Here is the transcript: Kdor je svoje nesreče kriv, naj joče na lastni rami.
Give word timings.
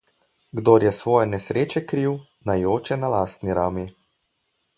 Kdor 0.59 0.85
je 0.85 0.93
svoje 0.99 1.27
nesreče 1.33 1.83
kriv, 1.91 2.15
naj 2.51 2.65
joče 2.67 2.99
na 3.05 3.13
lastni 3.17 3.59
rami. 3.61 3.87